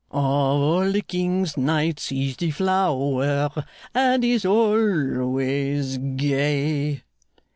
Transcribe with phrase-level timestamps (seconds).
[0.09, 3.63] 'Of all the king's knights he's the flower,
[3.93, 7.03] And he's always gay!